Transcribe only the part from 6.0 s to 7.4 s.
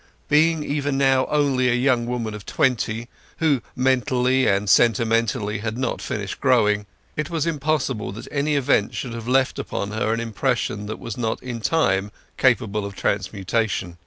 finished growing, it